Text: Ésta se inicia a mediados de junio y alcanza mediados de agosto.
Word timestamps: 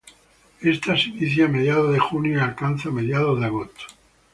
Ésta 0.73 0.97
se 0.97 1.09
inicia 1.09 1.45
a 1.45 1.47
mediados 1.47 1.93
de 1.93 1.99
junio 1.99 2.39
y 2.39 2.39
alcanza 2.41 2.89
mediados 2.89 3.39
de 3.39 3.45
agosto. 3.45 3.85